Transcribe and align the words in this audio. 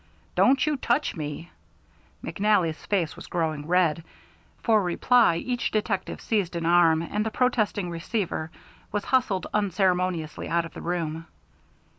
"Don't 0.33 0.65
you 0.65 0.77
touch 0.77 1.15
me!" 1.15 1.51
McNally's 2.23 2.83
face 2.87 3.15
was 3.15 3.27
growing 3.27 3.67
red. 3.67 4.03
For 4.63 4.81
reply 4.81 5.35
each 5.35 5.69
detective 5.69 6.19
seized 6.21 6.55
an 6.55 6.65
arm, 6.65 7.03
and 7.03 7.23
the 7.23 7.29
protesting 7.29 7.87
receiver 7.91 8.49
was 8.91 9.05
hustled 9.05 9.45
unceremoniously 9.53 10.49
out 10.49 10.65
of 10.65 10.73
the 10.73 10.81
room. 10.81 11.27